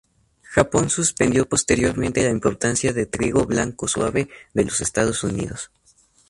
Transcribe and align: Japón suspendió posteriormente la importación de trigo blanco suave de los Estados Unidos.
Japón 0.55 0.89
suspendió 0.89 1.47
posteriormente 1.47 2.23
la 2.23 2.31
importación 2.31 2.95
de 2.95 3.05
trigo 3.05 3.45
blanco 3.45 3.87
suave 3.87 4.29
de 4.51 4.63
los 4.65 4.81
Estados 4.81 5.23
Unidos. 5.23 5.69